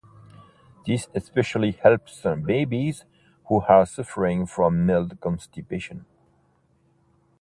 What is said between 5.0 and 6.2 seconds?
constipation.